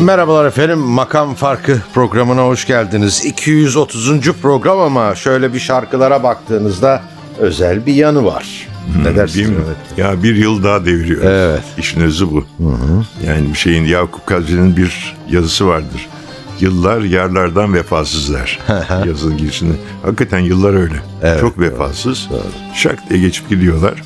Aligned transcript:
Merhabalar 0.00 0.46
efendim. 0.46 0.78
Makam 0.78 1.34
Farkı 1.34 1.82
programına 1.94 2.42
hoş 2.42 2.66
geldiniz. 2.66 3.24
230. 3.24 4.32
program 4.32 4.78
ama 4.80 5.14
şöyle 5.14 5.54
bir 5.54 5.58
şarkılara 5.58 6.22
baktığınızda 6.22 7.02
özel 7.38 7.86
bir 7.86 7.94
yanı 7.94 8.24
var. 8.24 8.68
ne 8.98 9.04
Değil 9.04 9.16
dersiniz? 9.16 9.50
mi? 9.50 9.56
Ya 9.96 10.22
bir 10.22 10.36
yıl 10.36 10.64
daha 10.64 10.84
deviriyor. 10.84 11.22
Evet. 11.24 11.60
İşin 11.78 12.00
özü 12.00 12.30
bu. 12.30 12.44
Yani 13.26 13.48
bir 13.52 13.58
şeyin 13.58 13.84
Yakup 13.84 14.26
Kadri'nin 14.26 14.76
bir 14.76 15.16
yazısı 15.30 15.66
vardır. 15.66 16.08
Yıllar 16.60 17.00
yerlerden 17.00 17.74
vefasızlar. 17.74 18.58
Yazının 19.06 19.36
girişinde. 19.36 19.72
Hakikaten 20.02 20.38
yıllar 20.38 20.74
öyle. 20.74 20.94
Çok 21.40 21.58
vefasız. 21.58 22.28
Şak 22.74 23.10
diye 23.10 23.20
geçip 23.20 23.48
gidiyorlar. 23.48 24.02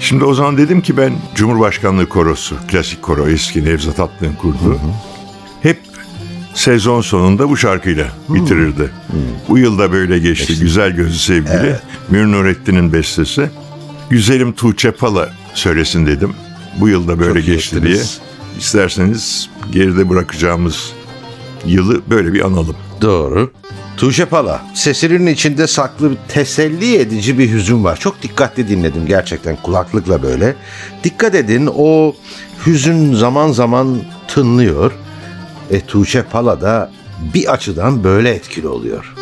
Şimdi 0.00 0.24
o 0.24 0.34
zaman 0.34 0.56
dedim 0.58 0.80
ki 0.80 0.96
ben 0.96 1.12
Cumhurbaşkanlığı 1.34 2.08
korosu, 2.08 2.56
klasik 2.70 3.02
koro 3.02 3.28
eski 3.28 3.64
Nevzat 3.64 4.00
Atlı'nın 4.00 4.32
kurduğu. 4.34 4.72
Hep 4.74 4.80
sezon 6.54 7.00
sonunda 7.00 7.48
bu 7.48 7.56
şarkıyla 7.56 8.06
bitirirdi. 8.28 8.90
Bu 9.48 9.58
yılda 9.58 9.92
böyle 9.92 10.18
geçti. 10.18 10.60
Güzel 10.60 10.90
gözü 10.90 11.18
sevgili. 11.18 11.76
Münir 12.10 12.32
Nurettin'in 12.32 12.92
bestesi. 12.92 13.50
Güzelim 14.10 14.52
Tuğçe 14.52 14.90
Pala 14.90 15.30
söylesin 15.54 16.06
dedim. 16.06 16.34
Bu 16.80 16.88
yılda 16.88 17.18
böyle 17.18 17.38
Çok 17.40 17.46
geçti 17.46 17.82
diye. 17.82 18.02
İsterseniz 18.58 19.50
geride 19.72 20.08
bırakacağımız 20.08 20.92
yılı 21.66 22.02
böyle 22.10 22.32
bir 22.32 22.40
analım. 22.40 22.76
Doğru. 23.00 23.50
Tuğçe 23.96 24.24
Pala, 24.24 24.62
sesinin 24.74 25.26
içinde 25.26 25.66
saklı 25.66 26.10
teselli 26.28 26.96
edici 26.96 27.38
bir 27.38 27.52
hüzün 27.52 27.84
var. 27.84 27.96
Çok 27.96 28.22
dikkatli 28.22 28.68
dinledim 28.68 29.06
gerçekten 29.06 29.56
kulaklıkla 29.62 30.22
böyle. 30.22 30.54
Dikkat 31.04 31.34
edin 31.34 31.68
o 31.76 32.14
hüzün 32.66 33.14
zaman 33.14 33.52
zaman 33.52 33.98
tınlıyor. 34.28 34.92
E 35.70 35.80
Tuğçe 35.80 36.22
Pala 36.22 36.60
da 36.60 36.90
bir 37.34 37.52
açıdan 37.52 38.04
böyle 38.04 38.30
etkili 38.30 38.68
oluyor. 38.68 39.14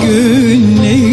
Kanatlı 0.00 1.03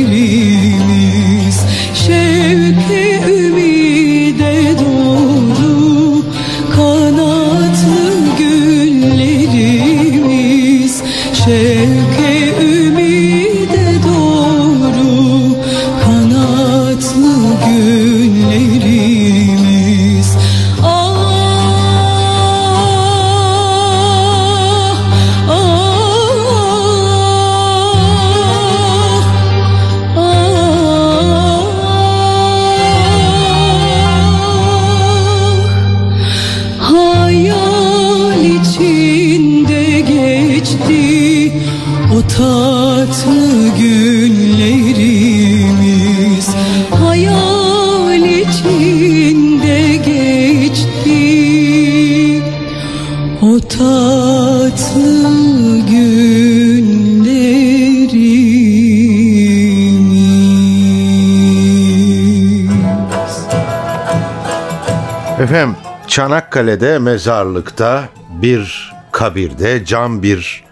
Çanakkale'de 66.11 66.99
mezarlıkta 66.99 68.09
bir 68.29 68.93
kabirde 69.11 69.85
cam 69.85 70.23
bir 70.23 70.63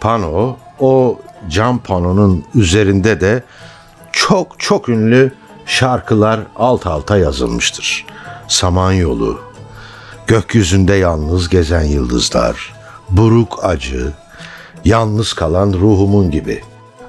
pano. 0.00 0.56
O 0.78 1.20
cam 1.48 1.78
panonun 1.78 2.44
üzerinde 2.54 3.20
de 3.20 3.42
çok 4.12 4.60
çok 4.60 4.88
ünlü 4.88 5.32
şarkılar 5.66 6.40
alt 6.56 6.86
alta 6.86 7.16
yazılmıştır. 7.18 8.06
Samanyolu, 8.48 9.40
gökyüzünde 10.26 10.94
yalnız 10.94 11.48
gezen 11.48 11.82
yıldızlar, 11.82 12.74
buruk 13.10 13.64
acı, 13.64 14.12
yalnız 14.84 15.32
kalan 15.32 15.72
ruhumun 15.72 16.30
gibi 16.30 16.62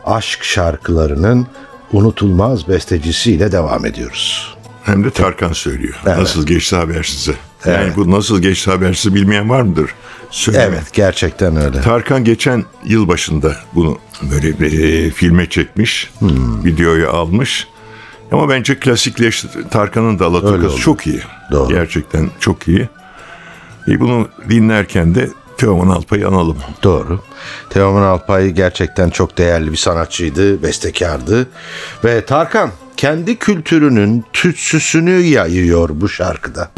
aşk 0.05 0.43
şarkılarının 0.43 1.47
unutulmaz 1.93 2.67
bestecisiyle 2.67 3.51
devam 3.51 3.85
ediyoruz. 3.85 4.57
Hem 4.83 5.03
de 5.03 5.11
Tarkan 5.11 5.53
söylüyor. 5.53 6.01
Evet. 6.05 6.17
Nasıl 6.17 6.45
geçti 6.45 6.75
habersize. 6.75 7.33
Yani 7.65 7.83
Evet. 7.83 7.97
bu 7.97 8.11
nasıl 8.11 8.41
geçti 8.41 8.71
habersiz 8.71 9.15
bilmeyen 9.15 9.49
var 9.49 9.61
mıdır? 9.61 9.91
Söyleme. 10.31 10.63
Evet 10.65 10.93
gerçekten 10.93 11.55
öyle. 11.55 11.81
Tarkan 11.81 12.23
geçen 12.23 12.65
yıl 12.85 13.07
başında 13.07 13.55
bunu 13.75 13.97
böyle 14.31 14.59
bir 14.59 14.83
e, 14.83 15.09
filme 15.09 15.49
çekmiş. 15.49 16.09
Hmm. 16.19 16.65
Videoyu 16.65 17.09
almış. 17.09 17.67
Ama 18.31 18.49
bence 18.49 18.79
klasikleşti. 18.79 19.47
Tarkan'ın 19.69 20.19
da 20.19 20.25
Alaturkası 20.25 20.77
çok 20.77 21.07
iyi. 21.07 21.21
Doğru. 21.51 21.69
Gerçekten 21.73 22.29
çok 22.39 22.67
iyi. 22.67 22.89
E 23.87 23.99
bunu 23.99 24.27
dinlerken 24.49 25.15
de 25.15 25.29
Teoman 25.57 25.87
Alpay'ı 25.95 26.27
analım. 26.27 26.57
Doğru. 26.83 27.19
Teoman 27.69 28.01
Alpay 28.01 28.49
gerçekten 28.49 29.09
çok 29.09 29.37
değerli 29.37 29.71
bir 29.71 29.77
sanatçıydı, 29.77 30.63
bestekardı. 30.63 31.47
Ve 32.03 32.25
Tarkan 32.25 32.71
kendi 32.97 33.35
kültürünün 33.35 34.25
tütsüsünü 34.33 35.11
yayıyor 35.19 35.89
bu 35.93 36.09
şarkıda. 36.09 36.71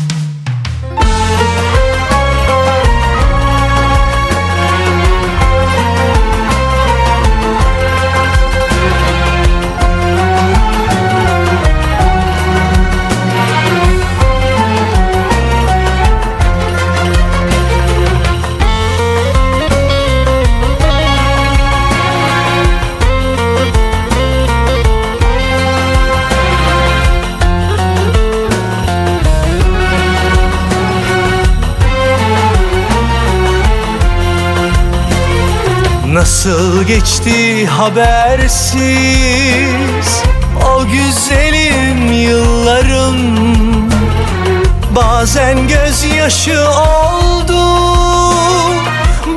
Nasıl 36.46 36.84
geçti 36.84 37.68
habersiz? 37.68 38.84
O 40.66 40.86
güzelim 40.86 42.12
yıllarım. 42.12 43.18
Bazen 44.96 45.68
gözyaşı 45.68 46.70
oldu 46.70 47.60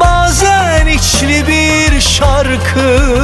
Bazen 0.01 0.87
içli 0.87 1.47
bir 1.47 2.01
şarkı. 2.01 3.19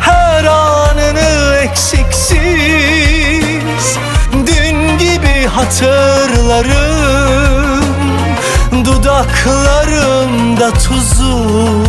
Her 0.00 0.44
anını 0.44 1.56
eksiksiz 1.62 2.38
Dün 4.32 4.98
gibi 4.98 5.46
hatırlarım. 5.46 6.74
Dudaklarımda 8.84 10.70
tuzu 10.70 11.84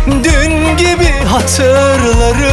Dün 0.07 0.77
gibi 0.77 1.13
hatırlarım. 1.29 2.53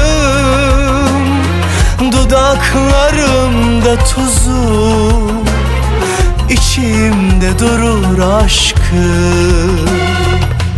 Dudaklarımda 2.12 3.96
tuzu 4.04 5.32
İçimde 6.50 7.60
durur 7.60 8.44
aşkı 8.44 9.10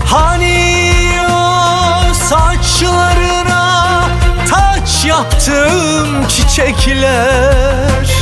Hani 0.05 0.91
o 1.29 2.13
saçlarına 2.13 4.07
taç 4.49 5.05
yaptım 5.05 6.27
çiçekler 6.27 8.20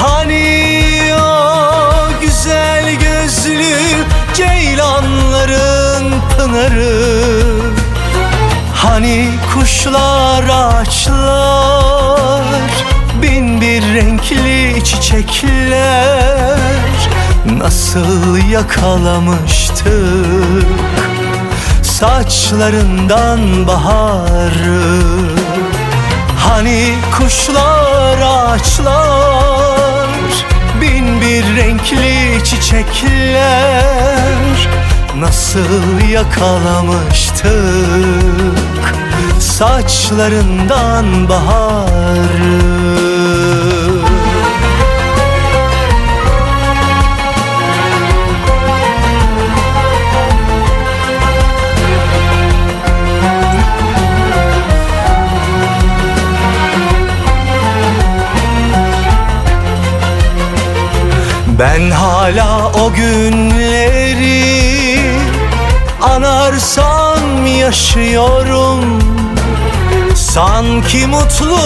Hani 0.00 1.14
o 1.14 2.20
güzel 2.20 2.94
gözlü 2.94 3.74
ceylanların 4.34 6.12
pınarı? 6.36 7.60
Hani 8.74 9.28
kuşlar 9.54 10.44
ağaçlar 10.44 12.44
Bin 13.22 13.60
bir 13.60 13.82
renkli 13.94 14.84
çiçekler 14.84 16.58
Nasıl 17.58 18.36
yakalamıştık? 18.50 20.66
Saçlarından 21.82 23.66
baharı. 23.66 24.92
Hani 26.38 26.94
kuşlar 27.18 28.18
ağaçlar 28.18 29.79
Bir 31.20 31.56
renkli 31.56 32.44
çiçekler 32.44 34.20
Nasıl 35.18 36.08
yakalamıştık? 36.10 37.50
Saçlarından 39.40 41.28
baharı 41.28 43.09
Ben 61.60 61.90
hala 61.90 62.68
o 62.68 62.92
günleri 62.92 64.40
anarsam 66.02 67.46
yaşıyorum. 67.46 68.98
Sanki 70.14 71.06
mutluluğumuz 71.06 71.56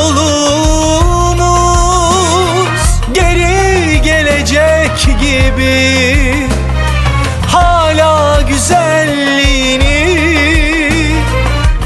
geri 3.12 4.02
gelecek 4.02 5.06
gibi. 5.20 6.48
Hala 7.48 8.40
güzelliğini 8.40 10.08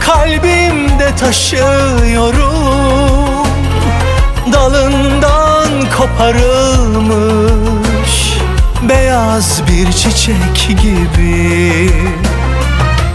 kalbimde 0.01 1.17
taşıyorum. 1.17 2.39
Dalından 4.53 5.69
koparılmış 5.97 7.78
beyaz 8.83 9.63
bir 9.69 9.93
çiçek 9.93 10.69
gibi. 10.83 11.91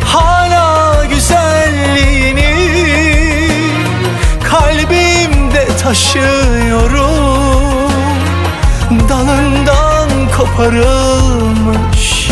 Hala 0.06 1.06
güzelliğini 1.06 2.54
kalbimde 4.44 5.68
taşıyorum. 5.84 7.14
Dalından 9.10 10.10
koparılmış 10.38 12.30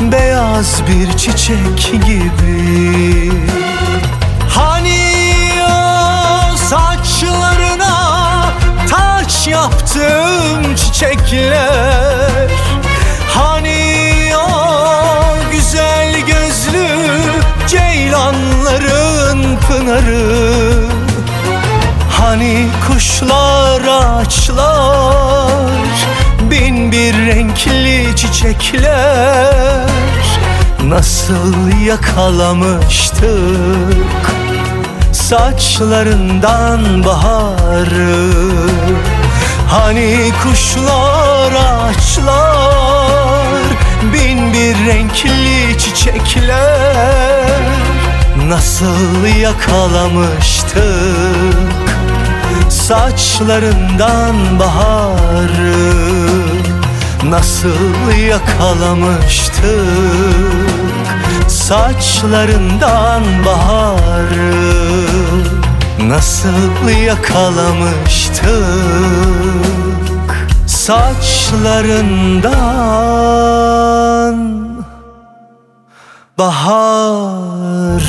beyaz 0.00 0.82
bir 0.88 1.16
çiçek 1.18 1.92
gibi 2.06 3.61
taç 9.42 9.48
yaptım 9.48 10.74
çiçekler. 10.76 12.50
Hani 13.28 14.32
o 14.36 15.50
güzel 15.52 16.20
gözlü 16.20 16.88
ceylanların 17.68 19.56
pınarı? 19.56 20.86
Hani 22.10 22.66
kuşlar 22.86 23.82
ağaçlar 23.82 25.70
Bin 26.50 26.92
bir 26.92 27.14
renkli 27.14 28.16
çiçekler? 28.16 29.88
Nasıl 30.84 31.82
yakalamıştık 31.86 33.22
Saçlarından 35.12 37.04
baharı 37.04 38.32
Hani 39.72 40.32
kuşlar 40.42 41.52
ağaçlar 41.52 42.72
Bin 44.12 44.52
bir 44.52 44.86
renkli 44.86 45.78
çiçekler. 45.78 47.62
Nasıl 48.48 49.26
yakalamıştık 49.26 50.82
Saçlarından 52.68 54.58
baharı? 54.58 55.82
Nasıl 57.24 58.10
yakalamıştık 58.28 59.62
Saçlarından 61.48 63.22
baharı 63.46 64.82
Nasıl 66.08 66.88
yakalamıştık 67.06 68.46
Saçlarından 70.66 71.22
baharı 76.38 78.02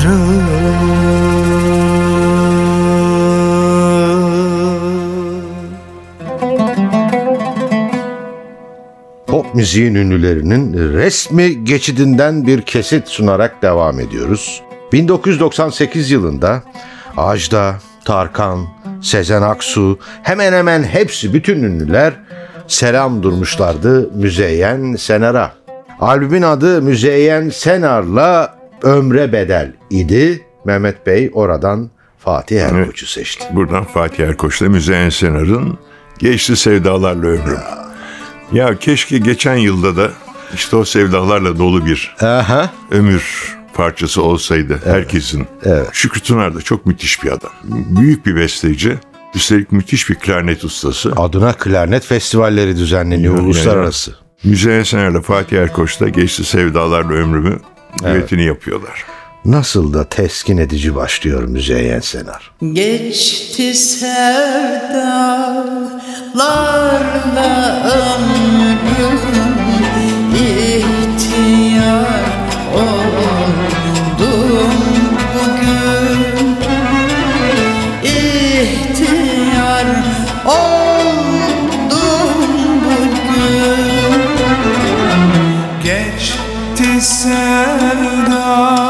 Pop 9.26 9.54
müziğin 9.54 9.94
ünlülerinin 9.94 10.92
resmi 10.92 11.64
geçidinden 11.64 12.46
bir 12.46 12.62
kesit 12.62 13.08
sunarak 13.08 13.62
devam 13.62 14.00
ediyoruz. 14.00 14.62
1998 14.92 16.10
yılında 16.10 16.62
Ajda, 17.16 17.74
Tarkan, 18.04 18.66
Sezen 19.02 19.42
Aksu 19.42 19.98
hemen 20.22 20.52
hemen 20.52 20.82
hepsi 20.82 21.34
bütün 21.34 21.62
ünlüler 21.62 22.12
selam 22.66 23.22
durmuşlardı 23.22 24.10
Müzeyyen 24.14 24.96
Senar'a. 24.96 25.52
Albümün 26.00 26.42
adı 26.42 26.82
Müzeyyen 26.82 27.48
Senar'la 27.48 28.58
Ömre 28.82 29.32
Bedel 29.32 29.72
idi. 29.90 30.46
Mehmet 30.64 31.06
Bey 31.06 31.30
oradan 31.34 31.90
Fatih 32.18 32.60
Erkoç'u 32.60 33.06
seçti. 33.06 33.44
Buradan 33.50 33.84
Fatih 33.84 34.24
Erkoç'la 34.24 34.68
Müzeyyen 34.68 35.10
Senar'ın 35.10 35.78
Geçti 36.18 36.56
Sevdalarla 36.56 37.26
Ömrüm. 37.26 37.58
Ya 38.52 38.78
keşke 38.78 39.18
geçen 39.18 39.54
yılda 39.54 39.96
da 39.96 40.10
işte 40.54 40.76
o 40.76 40.84
sevdalarla 40.84 41.58
dolu 41.58 41.86
bir 41.86 42.16
Aha. 42.20 42.70
ömür 42.90 43.56
parçası 43.74 44.22
olsaydı 44.22 44.80
herkesin. 44.84 45.46
Evet. 45.64 45.86
Şükrü 45.92 46.20
Tunar 46.20 46.54
da 46.54 46.60
çok 46.62 46.86
müthiş 46.86 47.24
bir 47.24 47.32
adam. 47.32 47.50
Büyük 47.72 48.26
bir 48.26 48.36
besteci. 48.36 48.98
Üstelik 49.34 49.72
müthiş 49.72 50.10
bir 50.10 50.14
klarnet 50.14 50.64
ustası. 50.64 51.12
Adına 51.16 51.52
klarnet 51.52 52.04
festivalleri 52.06 52.76
düzenleniyor 52.76 53.34
Yani- 53.36 53.44
uluslararası. 53.46 54.14
Müzeyyen 54.44 54.82
Senar'la 54.82 55.20
Fatih 55.22 55.58
Erkoç'ta 55.58 56.08
Geçti 56.08 56.44
Sevdalarla 56.44 57.12
Ömrümü 57.12 57.58
düetini 58.04 58.44
yapıyorlar. 58.44 59.04
Nasıl 59.44 59.94
da 59.94 60.08
teskin 60.08 60.58
edici 60.58 60.94
başlıyor 60.94 61.42
Müzeyyen 61.42 62.00
Senar. 62.00 62.50
Geçti 62.72 63.74
sevdalarla 63.74 65.02
ömrüm 67.94 68.78
sevdalarla 88.54 88.83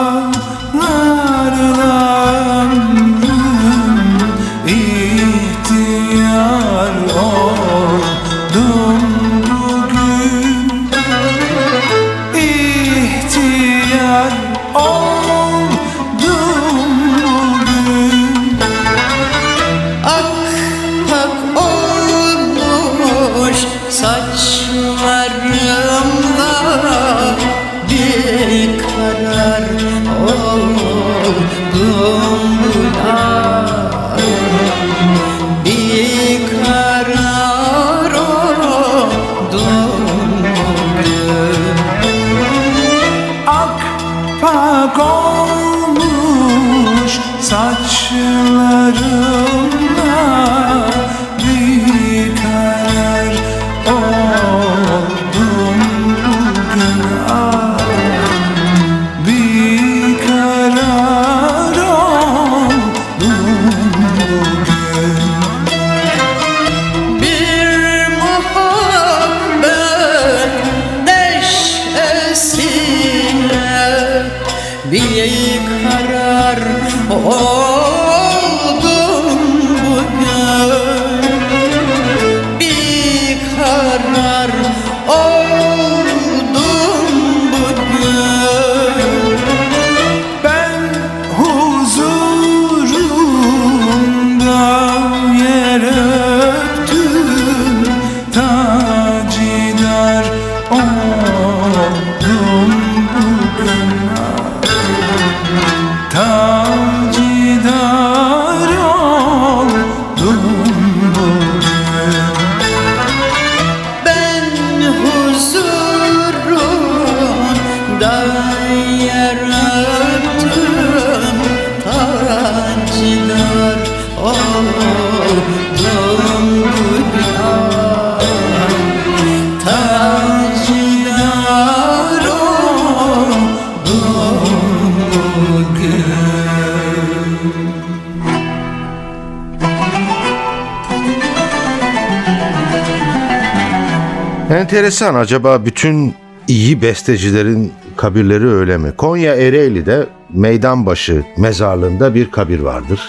Enteresan 144.85 145.15
acaba 145.15 145.65
bütün 145.65 146.15
iyi 146.49 146.83
bestecilerin 146.83 147.73
kabirleri 147.97 148.49
öyle 148.49 148.79
mi? 148.79 148.93
Konya 148.97 149.35
Ereğli'de 149.35 150.07
Meydanbaşı 150.31 151.25
mezarlığında 151.37 152.15
bir 152.15 152.31
kabir 152.31 152.61
vardır. 152.61 153.01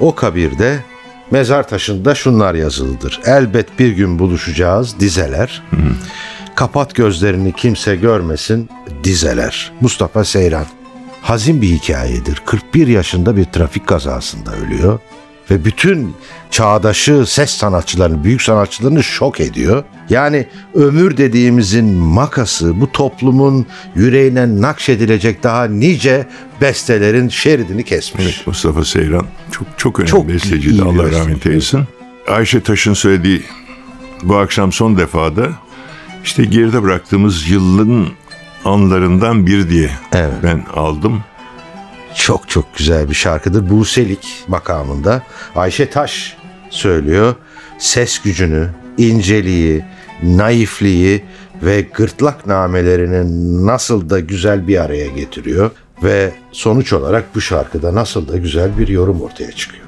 O 0.00 0.14
kabirde 0.14 0.78
mezar 1.30 1.68
taşında 1.68 2.14
şunlar 2.14 2.54
yazılıdır. 2.54 3.20
Elbet 3.24 3.78
bir 3.78 3.92
gün 3.92 4.18
buluşacağız 4.18 5.00
dizeler. 5.00 5.62
Kapat 6.54 6.94
gözlerini 6.94 7.52
kimse 7.52 7.96
görmesin 7.96 8.68
dizeler. 9.04 9.72
Mustafa 9.80 10.24
Seyran. 10.24 10.66
Hazin 11.22 11.62
bir 11.62 11.68
hikayedir. 11.68 12.42
41 12.46 12.86
yaşında 12.86 13.36
bir 13.36 13.44
trafik 13.44 13.86
kazasında 13.86 14.50
ölüyor. 14.56 14.98
Ve 15.50 15.64
bütün 15.64 16.14
çağdaşı 16.50 17.24
ses 17.26 17.50
sanatçılarını, 17.50 18.24
büyük 18.24 18.42
sanatçılarını 18.42 19.02
şok 19.04 19.40
ediyor. 19.40 19.84
Yani 20.10 20.46
ömür 20.74 21.16
dediğimizin 21.16 21.84
makası 21.94 22.80
bu 22.80 22.92
toplumun 22.92 23.66
yüreğine 23.94 24.60
nakşedilecek 24.60 25.42
daha 25.42 25.64
nice 25.64 26.26
bestelerin 26.60 27.28
şeridini 27.28 27.84
kesmiş. 27.84 28.24
Evet, 28.24 28.46
Mustafa 28.46 28.84
Seyran 28.84 29.26
çok 29.50 29.66
çok 29.76 29.98
önemli 29.98 30.10
Çok 30.10 30.28
besteciydi. 30.28 30.82
Allah 30.82 31.10
rahmet 31.10 31.46
eylesin. 31.46 31.84
Ayşe 32.28 32.60
Taş'ın 32.60 32.94
söylediği 32.94 33.42
bu 34.22 34.36
akşam 34.36 34.72
son 34.72 34.96
defada 34.96 35.48
işte 36.24 36.44
geride 36.44 36.82
bıraktığımız 36.82 37.50
yılın 37.50 38.08
anlarından 38.64 39.46
bir 39.46 39.70
diye 39.70 39.90
Evet. 40.12 40.32
ben 40.42 40.64
aldım. 40.74 41.22
Çok 42.16 42.48
çok 42.48 42.76
güzel 42.76 43.10
bir 43.10 43.14
şarkıdır. 43.14 43.70
Buselik 43.70 44.44
makamında 44.48 45.22
Ayşe 45.56 45.90
Taş 45.90 46.36
söylüyor. 46.70 47.34
Ses 47.78 48.18
gücünü, 48.18 48.68
inceliği, 48.98 49.84
naifliği 50.22 51.24
ve 51.62 51.80
gırtlak 51.80 52.46
namelerini 52.46 53.66
nasıl 53.66 54.10
da 54.10 54.20
güzel 54.20 54.68
bir 54.68 54.82
araya 54.82 55.06
getiriyor 55.06 55.70
ve 56.02 56.32
sonuç 56.52 56.92
olarak 56.92 57.34
bu 57.34 57.40
şarkıda 57.40 57.94
nasıl 57.94 58.28
da 58.28 58.36
güzel 58.36 58.78
bir 58.78 58.88
yorum 58.88 59.22
ortaya 59.22 59.52
çıkıyor. 59.52 59.86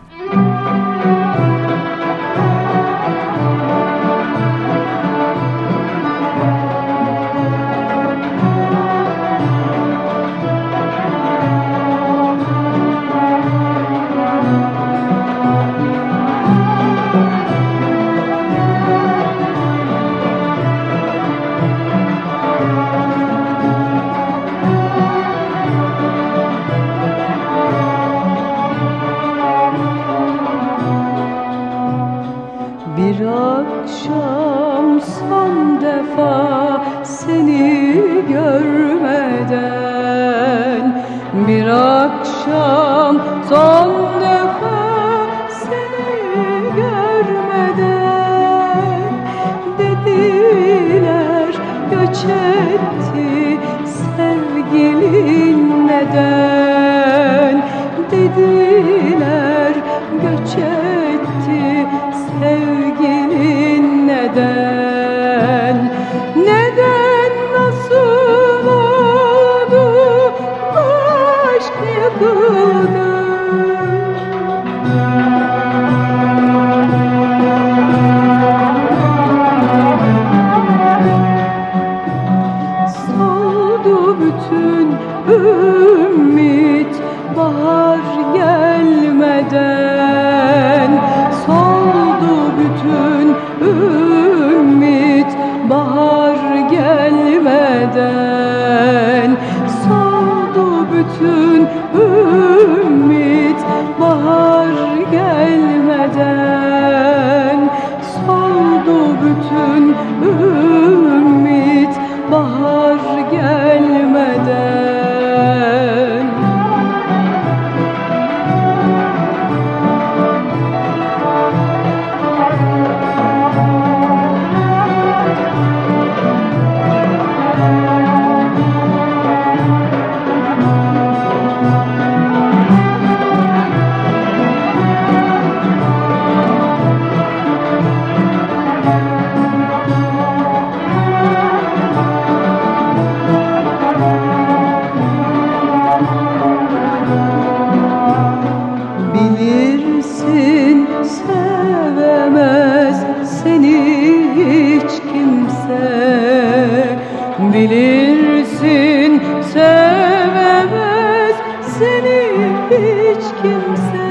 Hiç 163.18 163.24
kimse 163.42 164.08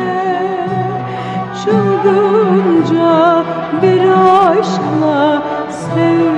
Çılgınca 1.64 3.44
bir 3.82 4.10
aşkla 4.10 5.44
sevdiğim 5.70 6.37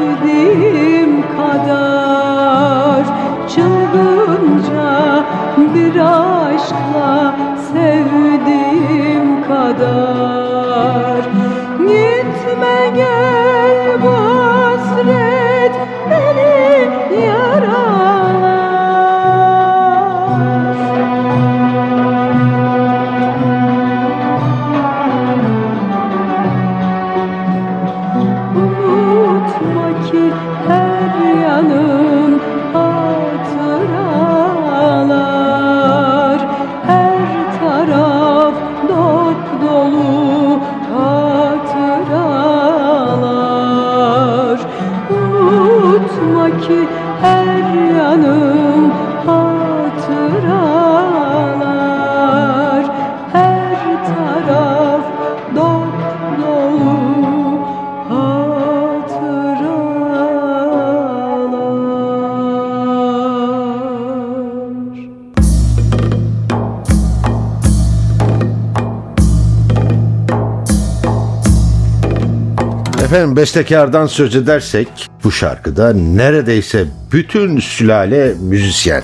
Efendim 73.09 73.35
bestekardan 73.35 74.07
söz 74.07 74.35
edersek 74.35 74.87
bu 75.23 75.31
şarkıda 75.31 75.93
neredeyse 75.93 76.85
bütün 77.11 77.59
sülale 77.59 78.33
müzisyen. 78.39 79.03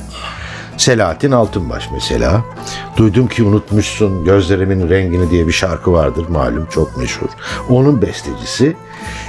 Selahattin 0.77 1.31
Altınbaş 1.31 1.89
mesela. 1.93 2.45
Duydum 2.97 3.27
ki 3.27 3.43
unutmuşsun 3.43 4.25
gözlerimin 4.25 4.89
rengini 4.89 5.31
diye 5.31 5.47
bir 5.47 5.51
şarkı 5.51 5.91
vardır 5.91 6.25
malum 6.29 6.67
çok 6.73 6.97
meşhur. 6.97 7.27
Onun 7.69 8.01
bestecisi. 8.01 8.75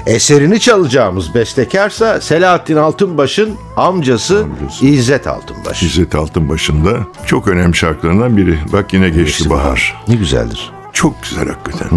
Eserini 0.06 0.60
çalacağımız 0.60 1.34
bestekarsa 1.34 2.20
Selahattin 2.20 2.76
Altınbaş'ın 2.76 3.54
amcası, 3.76 4.44
Amcası. 4.44 4.86
İzzet 4.86 5.26
Altınbaş. 5.26 5.82
İzzet 5.82 6.14
Altınbaş'ın 6.14 6.84
da 6.84 6.98
çok 7.26 7.48
önemli 7.48 7.76
şarkılarından 7.76 8.36
biri. 8.36 8.58
Bak 8.72 8.92
yine 8.92 9.08
geçti 9.08 9.50
bahar. 9.50 10.04
Ne 10.08 10.14
güzeldir. 10.14 10.72
Çok 10.92 11.22
güzel 11.22 11.48
hakikaten. 11.48 11.88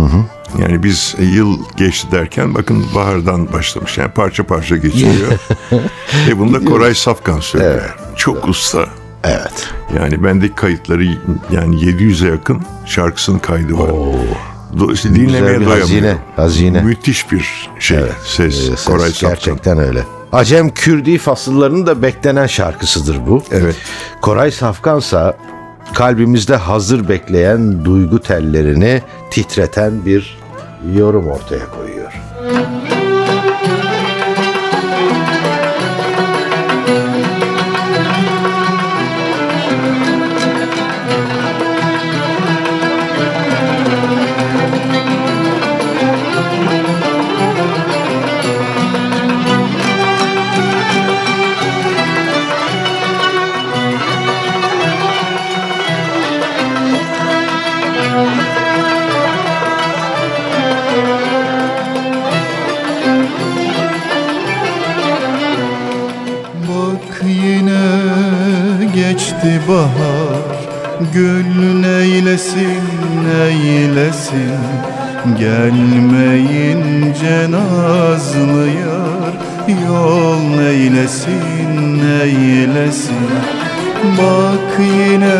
Yani 0.57 0.83
biz 0.83 1.15
e, 1.19 1.23
yıl 1.23 1.59
geçti 1.77 2.07
derken 2.11 2.55
bakın 2.55 2.85
bahardan 2.95 3.53
başlamış. 3.53 3.97
Yani 3.97 4.11
parça 4.11 4.43
parça 4.43 4.77
geçiliyor. 4.77 5.31
Ve 6.27 6.39
bunu 6.39 6.53
da 6.53 6.65
Koray 6.65 6.95
Safkan 6.95 7.39
söylüyor. 7.39 7.95
Çok 8.15 8.47
usta. 8.47 8.85
Evet. 9.23 9.67
Yani 9.99 10.23
bendeki 10.23 10.55
kayıtları 10.55 11.05
yani 11.51 11.75
700'e 11.75 12.29
yakın 12.29 12.61
şarkısının 12.85 13.39
kaydı 13.39 13.77
var. 13.79 13.89
Do- 14.77 14.93
işte 14.93 15.15
dinlemeye 15.15 15.41
doyamıyorum. 15.41 15.79
hazine. 15.79 16.17
Hazine. 16.35 16.81
Müthiş 16.81 17.31
bir 17.31 17.69
şey 17.79 17.99
ses. 18.25 18.39
Ee, 18.39 18.51
ses 18.51 18.85
Koray 18.85 19.09
Safkan. 19.09 19.29
gerçekten 19.29 19.77
öyle. 19.79 20.03
Acem 20.31 20.69
Kürdi 20.69 21.17
fasıllarının 21.17 21.85
da 21.87 22.01
beklenen 22.01 22.47
şarkısıdır 22.47 23.17
bu. 23.27 23.43
Evet. 23.51 23.75
Koray 24.21 24.51
Safkansa 24.51 25.37
kalbimizde 25.93 26.55
hazır 26.55 27.09
bekleyen 27.09 27.85
duygu 27.85 28.19
tellerini 28.21 29.01
titreten 29.31 30.05
bir 30.05 30.37
yorum 30.95 31.27
ortaya 31.27 31.69
koyuyor. 31.71 32.13
Bak 32.55 32.67
Gelmeyince 75.39 77.37
nazlı 77.51 78.67
yar 78.67 79.33
Yol 79.87 80.39
neylesin 80.57 81.71
neylesin? 82.03 83.29
Bak 84.17 84.79
yine 84.79 85.39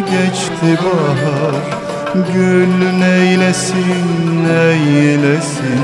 geçti 0.00 0.70
bahar 0.84 1.54
Gül 2.34 2.74
neylesin 2.98 4.08
neylesin? 4.48 5.82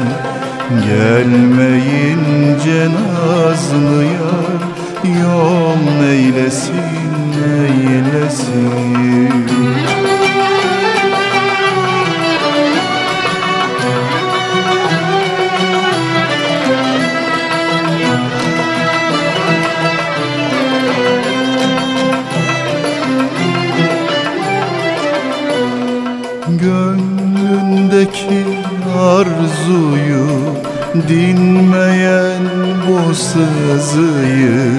Gelmeyince 0.86 2.80
nazlı 2.84 4.04
yar 4.04 4.60
Yol 5.22 5.76
neylesin 6.00 6.96
neylesin 7.36 9.55
arzuyu 29.66 30.26
Dinmeyen 31.08 32.42
bu 32.88 33.14
sızıyı 33.14 34.70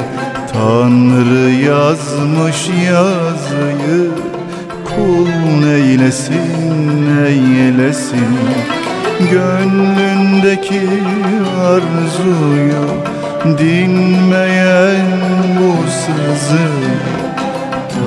Tanrı 0.54 1.52
yazmış 1.52 2.70
yazıyı 2.92 4.12
Kul 4.86 5.28
neylesin 5.66 7.08
neylesin? 7.18 8.38
Gönlündeki 9.32 10.82
arzuyu 11.62 12.88
Dinmeyen 13.58 15.08
bu 15.60 15.74
sızıyı 15.92 16.98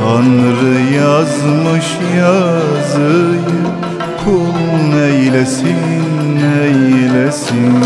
Tanrı 0.01 0.95
yazmış 0.95 1.87
yazıyı 2.19 3.61
Kul 4.25 4.95
neylesin 4.95 6.10
neylesin? 6.35 7.85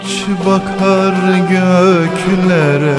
Aç 0.00 0.46
bakar 0.46 1.14
göklere 1.50 2.96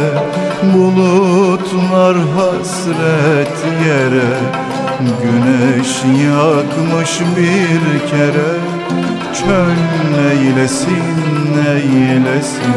Bulutlar 0.74 2.18
hasret 2.36 3.58
yere 3.86 4.69
Güneş 5.00 5.88
yakmış 6.26 7.20
bir 7.38 8.10
kere 8.10 8.52
Çöl 9.34 9.76
neylesin 10.16 11.16
neylesin? 11.56 12.74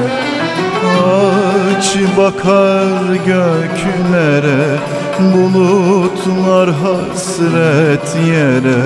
Aç 1.04 1.96
bakar 2.16 3.14
göklere 3.14 4.78
Bulutlar 5.20 6.70
hasret 6.70 8.16
yere. 8.26 8.82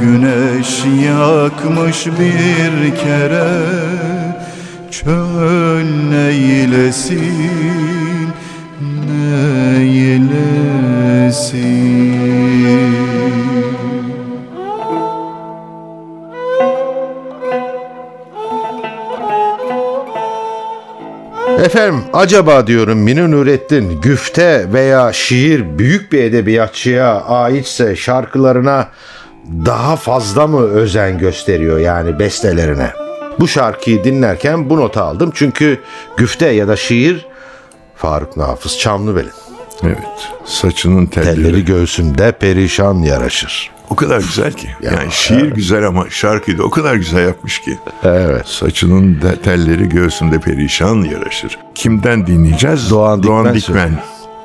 Güneş 0.00 0.84
yakmış 1.06 2.06
bir 2.06 2.96
kere 2.96 3.48
Çöl 4.90 5.84
neylesin 6.10 7.32
neylesin 9.08 10.71
Efendim 21.64 22.04
acaba 22.12 22.66
diyorum 22.66 22.98
Münir 22.98 23.30
Nurettin 23.30 24.00
güfte 24.00 24.72
veya 24.72 25.12
şiir 25.12 25.78
büyük 25.78 26.12
bir 26.12 26.24
edebiyatçıya 26.24 27.20
aitse 27.20 27.96
şarkılarına 27.96 28.88
daha 29.66 29.96
fazla 29.96 30.46
mı 30.46 30.62
özen 30.62 31.18
gösteriyor 31.18 31.78
yani 31.78 32.18
bestelerine? 32.18 32.90
Bu 33.40 33.48
şarkıyı 33.48 34.04
dinlerken 34.04 34.70
bu 34.70 34.76
notu 34.76 35.00
aldım 35.00 35.30
çünkü 35.34 35.80
güfte 36.16 36.48
ya 36.48 36.68
da 36.68 36.76
şiir 36.76 37.26
Faruk 37.96 38.36
Nafız 38.36 38.78
Çamlıbel'in. 38.78 39.41
Evet. 39.84 40.32
Saçının 40.44 41.06
telleri. 41.06 41.34
Telleri 41.34 41.64
göğsümde 41.64 42.32
perişan 42.32 42.94
yaraşır. 42.94 43.70
O 43.90 43.96
kadar 43.96 44.18
güzel 44.18 44.52
ki. 44.52 44.68
Yani 44.82 45.12
şiir 45.12 45.52
güzel 45.52 45.86
ama 45.86 46.06
şarkıyı 46.10 46.58
da 46.58 46.62
o 46.62 46.70
kadar 46.70 46.94
güzel 46.94 47.26
yapmış 47.26 47.60
ki. 47.60 47.78
Evet. 48.04 48.46
Saçının 48.46 49.22
de, 49.22 49.36
telleri 49.36 49.88
göğsünde 49.88 50.40
perişan 50.40 50.96
yaraşır. 50.96 51.58
Kimden 51.74 52.26
dinleyeceğiz? 52.26 52.90
Doğan 52.90 53.22
Dikmen 53.22 53.54
Dikmen 53.54 53.90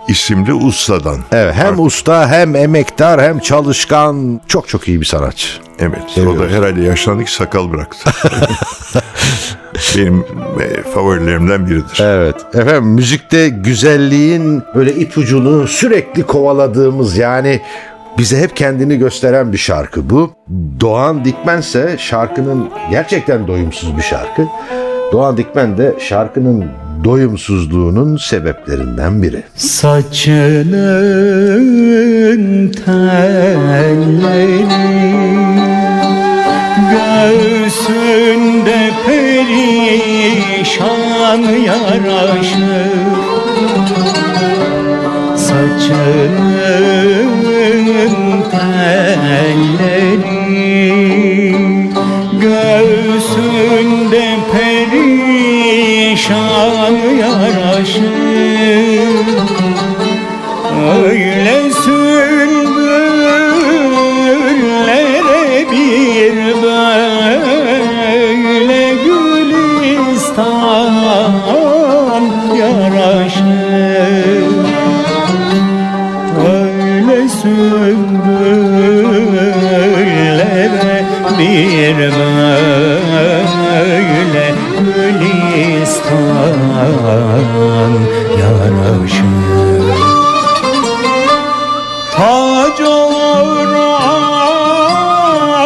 isimli 0.08 0.54
ustadan. 0.54 1.18
Evet 1.32 1.56
hem 1.56 1.80
usta 1.80 2.30
hem 2.30 2.56
emektar 2.56 3.22
hem 3.22 3.40
çalışkan 3.40 4.42
çok 4.48 4.68
çok 4.68 4.88
iyi 4.88 5.02
bir 5.02 5.06
sanatçı. 5.06 5.48
Evet. 5.80 6.02
O 6.08 6.10
Seviyoruz. 6.12 6.40
da 6.40 6.58
herhalde 6.58 6.82
yaşlandı 6.82 7.26
ki 7.26 7.34
sakal 7.34 7.72
bıraktı. 7.72 8.10
Benim 9.98 10.26
e, 10.60 10.82
favorilerimden 10.82 11.68
biridir. 11.68 12.00
Evet. 12.02 12.36
Efendim 12.54 12.86
müzikte 12.86 13.50
güzelliğin 13.50 14.64
böyle 14.76 14.94
ipucunu 14.96 15.68
sürekli 15.68 16.24
kovaladığımız 16.24 17.18
yani 17.18 17.62
bize 18.18 18.38
hep 18.38 18.56
kendini 18.56 18.98
gösteren 18.98 19.54
bir 19.54 19.58
şarkı 19.58 20.10
bu. 20.10 20.32
Doğan 20.80 21.26
Dikmen 21.26 21.60
ise 21.60 21.96
şarkının 22.00 22.70
gerçekten 22.92 23.48
doyumsuz 23.48 23.98
bir 23.98 24.02
şarkı. 24.02 24.46
Doğan 25.12 25.38
Dikmen 25.38 25.78
de 25.78 25.96
şarkının 26.00 26.66
doyumsuzluğunun 27.04 28.18
sebeplerinden 28.18 29.22
biri. 29.22 29.44
Saçının 29.56 30.72
telleri 32.72 34.68
Göğsünde 36.98 38.92
perişan 39.06 40.64
yaraşır. 41.68 42.98
Saçının 45.36 46.87
sümbüllere 77.42 78.98
bir 81.40 81.98
böyle 83.58 84.48
gülistan 84.80 86.60
yaraşır. 88.40 89.38
Tac 92.18 92.80
olur 92.84 93.74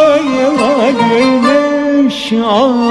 ayva 0.01 0.73
güneş 0.91 2.33
alnına 2.33 2.90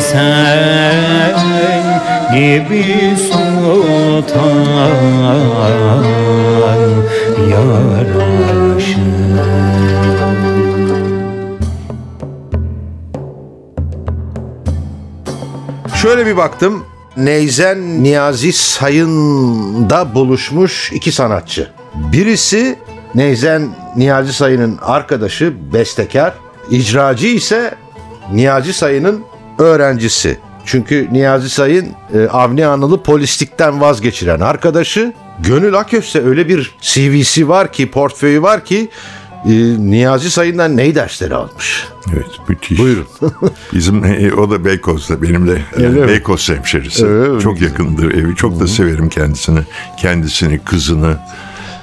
sen 0.00 1.34
gibi 2.34 3.16
sultan 3.16 4.54
yaraşır 7.50 9.04
Şöyle 15.94 16.26
bir 16.26 16.36
baktım. 16.36 16.84
Neyzen 17.16 18.02
Niyazi 18.02 18.52
Sayın'da 18.52 20.14
buluşmuş 20.14 20.92
iki 20.92 21.12
sanatçı. 21.12 21.68
Birisi 21.94 22.78
Neyzen 23.14 23.68
Niyazi 23.96 24.32
Sayın'ın 24.32 24.78
arkadaşı, 24.82 25.54
bestekar. 25.72 26.34
icracı 26.70 27.26
ise 27.26 27.74
Niyazi 28.32 28.72
Sayın'ın 28.72 29.24
öğrencisi. 29.58 30.38
Çünkü 30.64 31.08
Niyazi 31.12 31.50
Sayın 31.50 31.88
e, 32.14 32.28
Avni 32.28 32.66
Anıl'ı 32.66 33.02
polislikten 33.02 33.80
vazgeçiren 33.80 34.40
arkadaşı. 34.40 35.12
Gönül 35.38 35.74
Aköse 35.78 36.24
öyle 36.24 36.48
bir 36.48 36.74
CV'si 36.80 37.48
var 37.48 37.72
ki, 37.72 37.90
portföyü 37.90 38.42
var 38.42 38.64
ki 38.64 38.88
e, 39.44 39.50
Niyazi 39.78 40.30
Sayın'dan 40.30 40.76
ney 40.76 40.94
dersleri 40.94 41.34
almış. 41.34 41.88
Evet 42.12 42.26
müthiş. 42.48 42.78
Buyurun. 42.78 43.06
Bizim 43.72 44.04
e, 44.04 44.34
o 44.34 44.50
da 44.50 44.64
Beykoz'da 44.64 45.22
benim 45.22 45.48
de 45.48 45.58
yani 45.78 46.08
Beykoz 46.08 46.50
hemşerisi. 46.50 47.06
Öyle 47.06 47.28
mi? 47.28 47.40
Çok 47.40 47.60
yakındır 47.60 48.14
evi. 48.14 48.36
Çok 48.36 48.60
da 48.60 48.66
severim 48.66 49.08
kendisini. 49.08 49.60
Kendisini, 49.96 50.58
kızını. 50.58 51.16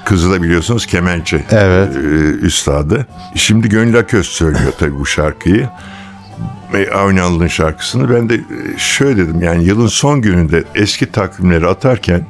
Kızı 0.04 0.30
da 0.30 0.42
biliyorsunuz 0.42 0.86
kemençe 0.86 1.44
Evet. 1.50 1.96
e, 1.96 1.98
üstadı. 2.46 3.06
Şimdi 3.34 3.68
Gönül 3.68 3.98
Aköz 3.98 4.26
söylüyor 4.26 4.72
tabii 4.78 4.98
bu 4.98 5.06
şarkıyı. 5.06 5.68
E, 6.74 6.90
Avni 6.90 7.50
şarkısını. 7.50 8.14
Ben 8.14 8.28
de 8.28 8.34
e, 8.34 8.78
şöyle 8.78 9.16
dedim 9.16 9.42
yani 9.42 9.64
yılın 9.64 9.86
son 9.86 10.22
gününde 10.22 10.64
eski 10.74 11.12
takvimleri 11.12 11.66
atarken 11.66 12.26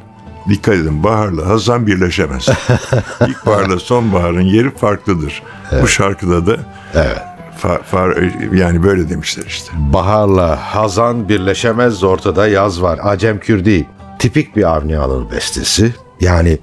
dikkat 0.49 0.75
edin 0.75 1.05
baharla 1.05 1.47
hazan 1.47 1.87
birleşemez. 1.87 2.49
İlkbaharla 3.29 3.79
sonbaharın 3.79 4.41
yeri 4.41 4.71
farklıdır. 4.71 5.43
Bu 5.83 5.89
şarkıda 5.89 6.47
da 6.47 6.57
Evet. 6.95 7.19
Fa- 7.63 7.81
far- 7.93 8.57
yani 8.57 8.83
böyle 8.83 9.09
demişler 9.09 9.45
işte. 9.47 9.73
Baharla 9.77 10.75
Hazan 10.75 11.29
birleşemez 11.29 12.05
ortada 12.05 12.49
yaz 12.49 12.83
var. 12.83 12.99
Acem 13.03 13.41
Kür 13.41 13.65
değil. 13.65 13.85
Tipik 14.19 14.57
bir 14.57 14.63
Avni 14.63 14.99
Alır 14.99 15.31
bestesi. 15.31 15.95
Yani 16.21 16.59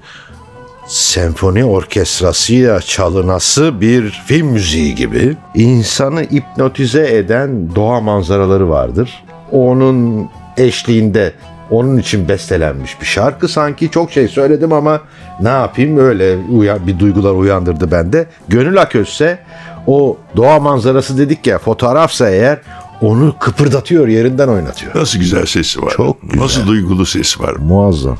senfoni 0.86 1.64
orkestrasıyla 1.64 2.80
çalınası 2.80 3.80
bir 3.80 4.22
film 4.26 4.46
müziği 4.46 4.94
gibi. 4.94 5.36
İnsanı 5.54 6.20
hipnotize 6.20 7.16
eden 7.16 7.74
doğa 7.74 8.00
manzaraları 8.00 8.68
vardır. 8.70 9.24
Onun 9.52 10.28
eşliğinde 10.56 11.32
onun 11.70 11.96
için 11.96 12.28
bestelenmiş 12.28 13.00
bir 13.00 13.06
şarkı 13.06 13.48
sanki 13.48 13.90
çok 13.90 14.10
şey 14.12 14.28
söyledim 14.28 14.72
ama 14.72 15.00
ne 15.40 15.48
yapayım 15.48 15.98
öyle 15.98 16.36
uya- 16.50 16.86
bir 16.86 16.98
duygular 16.98 17.32
uyandırdı 17.34 17.90
bende. 17.90 18.26
Gönül 18.48 18.80
Aközse 18.80 19.38
o 19.86 20.16
doğa 20.36 20.58
manzarası 20.60 21.18
dedik 21.18 21.46
ya 21.46 21.58
fotoğrafsa 21.58 22.30
eğer 22.30 22.58
onu 23.00 23.34
kıpırdatıyor 23.40 24.08
yerinden 24.08 24.48
oynatıyor. 24.48 24.94
Nasıl 24.94 25.18
güzel 25.18 25.46
sesi 25.46 25.82
var. 25.82 25.92
Çok 25.96 26.22
güzel. 26.22 26.40
Nasıl 26.44 26.66
duygulu 26.66 27.06
sesi 27.06 27.40
var. 27.42 27.54
Muazzam. 27.54 28.16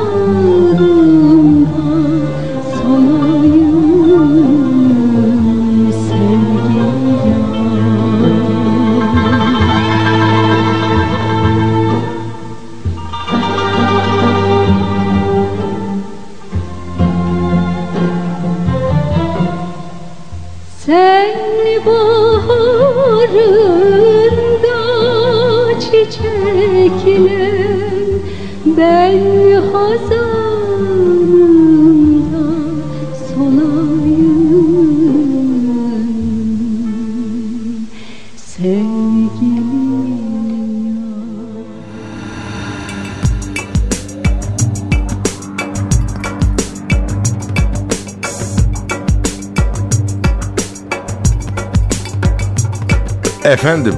Efendim 53.58 53.94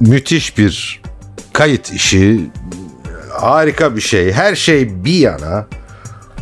müthiş 0.00 0.58
bir 0.58 1.02
kayıt 1.52 1.92
işi 1.92 2.40
harika 3.30 3.96
bir 3.96 4.00
şey 4.00 4.32
her 4.32 4.54
şey 4.54 5.04
bir 5.04 5.18
yana 5.18 5.66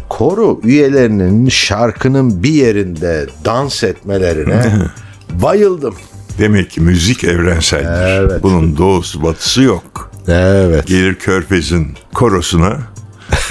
koro 0.08 0.60
üyelerinin 0.64 1.48
şarkının 1.48 2.42
bir 2.42 2.52
yerinde 2.52 3.26
dans 3.44 3.84
etmelerine 3.84 4.72
bayıldım. 5.30 5.94
Demek 6.38 6.70
ki 6.70 6.80
müzik 6.80 7.24
evrenseldir. 7.24 8.06
Evet. 8.06 8.42
Bunun 8.42 8.76
doğusu 8.78 9.22
batısı 9.22 9.62
yok. 9.62 10.10
Evet. 10.28 10.86
Gelir 10.86 11.14
Körfez'in 11.14 11.88
korosuna 12.14 12.78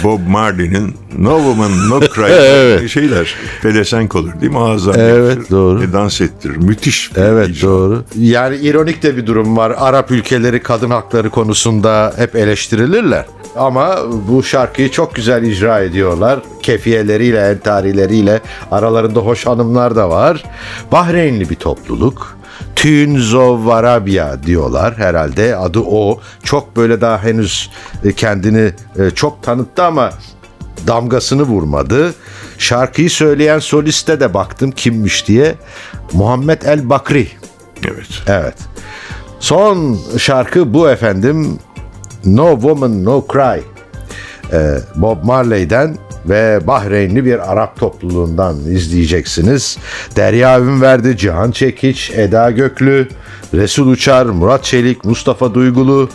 Bob 0.04 0.20
Marley'nin 0.28 0.96
No 1.18 1.38
Woman 1.38 1.90
No 1.90 2.00
Cry 2.00 2.90
şeyler 2.90 3.36
pelesenk 3.62 4.16
olur 4.16 4.42
değil 4.42 4.52
mi? 4.52 4.60
Ağızdan 4.60 4.94
Evet, 5.00 5.36
getirir 5.36 5.50
doğru. 5.52 5.82
Ve 5.82 5.94
dans 5.94 6.22
ettirir. 6.22 6.56
Müthiş. 6.58 7.16
bir 7.16 7.22
Evet 7.22 7.50
icra. 7.50 7.68
doğru. 7.68 8.04
Yani 8.20 8.56
ironik 8.56 9.04
de 9.04 9.18
bir 9.18 9.26
durum 9.26 9.58
var. 9.58 9.74
Arap 9.78 10.12
ülkeleri 10.12 10.64
kadın 10.64 10.90
hakları 10.90 11.30
konusunda 11.30 12.14
hep 12.18 12.36
eleştirilirler. 12.36 13.26
Ama 13.56 13.98
bu 14.28 14.44
şarkıyı 14.44 14.92
çok 14.92 15.16
güzel 15.16 15.44
icra 15.44 15.80
ediyorlar. 15.80 16.40
Kefiyeleriyle, 16.64 17.40
entarileriyle. 17.50 18.40
Aralarında 18.72 19.20
hoş 19.20 19.46
hanımlar 19.46 19.96
da 19.96 20.10
var. 20.10 20.44
Bahreynli 20.92 21.50
bir 21.50 21.56
topluluk. 21.56 22.38
Tunes 22.76 23.34
of 23.34 23.68
Arabia 23.68 24.44
diyorlar 24.44 24.98
herhalde 24.98 25.56
adı 25.56 25.80
o. 25.80 26.20
Çok 26.44 26.78
böyle 26.78 27.02
daha 27.02 27.24
henüz 27.24 27.70
e, 28.04 28.12
kendini 28.12 28.72
e, 29.00 29.12
çok 29.12 29.44
tanıttı 29.44 29.84
ama 29.84 30.12
damgasını 30.88 31.44
vurmadı. 31.44 32.14
Şarkıyı 32.58 33.10
söyleyen 33.10 33.60
soliste 33.60 34.20
de 34.20 34.34
baktım 34.34 34.72
kimmiş 34.72 35.28
diye. 35.28 35.56
Muhammed 36.14 36.62
El 36.62 36.90
Bakri. 36.90 37.28
Evet. 37.88 38.10
Evet. 38.28 38.56
Son 39.40 40.00
şarkı 40.18 40.74
bu 40.74 40.90
efendim. 40.90 41.60
No 42.26 42.52
Woman 42.54 43.06
No 43.06 43.26
Cry. 43.34 43.62
Ee, 44.54 44.78
Bob 44.96 45.24
Marley'den 45.24 45.98
ve 46.26 46.60
Bahreynli 46.68 47.26
bir 47.26 47.52
Arap 47.52 47.80
topluluğundan 47.80 48.58
izleyeceksiniz. 48.60 49.78
Derya 50.16 50.60
Ünverdi, 50.60 51.18
Cihan 51.18 51.52
Çekiç, 51.52 52.12
Eda 52.12 52.52
Göklü, 52.52 53.08
Resul 53.54 53.88
Uçar, 53.88 54.26
Murat 54.26 54.64
Çelik, 54.64 55.06
Mustafa 55.06 55.54
Duygulu, 55.54 56.10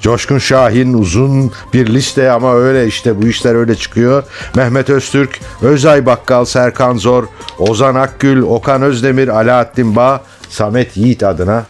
Coşkun 0.00 0.38
Şahin 0.38 0.92
uzun 0.92 1.52
bir 1.72 1.86
liste 1.86 2.30
ama 2.30 2.54
öyle 2.54 2.86
işte 2.86 3.22
bu 3.22 3.26
işler 3.26 3.54
öyle 3.54 3.74
çıkıyor. 3.74 4.24
Mehmet 4.56 4.90
Öztürk, 4.90 5.40
Özay 5.62 6.06
Bakkal, 6.06 6.44
Serkan 6.44 6.96
Zor, 6.96 7.24
Ozan 7.58 7.94
Akgül, 7.94 8.42
Okan 8.42 8.82
Özdemir, 8.82 9.28
Alaaddin 9.28 9.96
Bağ, 9.96 10.20
Samet 10.48 10.96
Yiğit 10.96 11.22
adına 11.22 11.66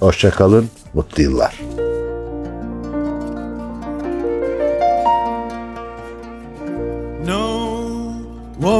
hoşçakalın, 0.00 0.68
mutlu 0.94 1.22
yıllar. 1.22 1.69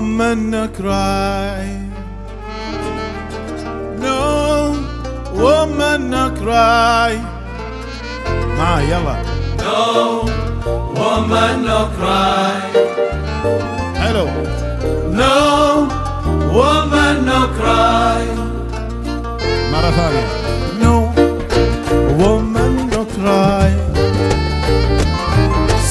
woman 0.09 0.49
no 0.49 0.67
cry. 0.67 1.61
No 4.05 4.73
woman 5.41 6.09
no 6.09 6.25
cry. 6.41 7.13
Ma 8.57 8.71
yalla. 8.89 9.15
No 9.61 9.81
woman 10.97 11.55
no 11.69 11.79
cry. 11.97 12.57
Hello. 14.01 14.25
No 15.21 15.35
woman 16.57 17.15
no 17.29 17.41
cry. 17.57 18.23
مرة 19.71 19.91
ثانية. 19.97 20.25
No 20.83 20.93
woman 22.21 22.73
no 22.89 23.01
cry. 23.15 23.69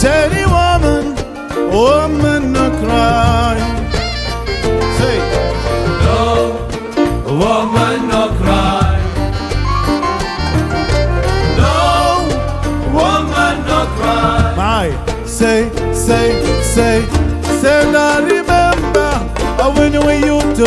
Say 0.01 0.23
the 0.35 0.45
woman, 0.57 1.05
woman 1.71 2.53
no 2.53 2.67
cry. 2.83 3.68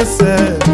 yourself. 0.02 0.71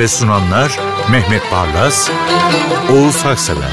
Ve 0.00 0.08
sunanlar 0.08 0.80
Mehmet 1.10 1.42
Barlas, 1.52 2.10
Oğuz 2.92 3.24
Haksever 3.24 3.70